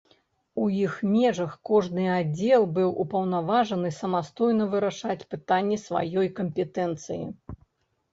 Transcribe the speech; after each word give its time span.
У 0.61 0.67
іх 0.83 0.93
межах 1.15 1.51
кожны 1.69 2.05
аддзел 2.13 2.65
быў 2.77 2.87
упаўнаважаны 3.03 3.91
самастойна 3.97 4.67
вырашаць 4.71 5.27
пытанні 5.35 5.77
сваёй 5.85 6.27
кампетэнцыі. 6.41 7.21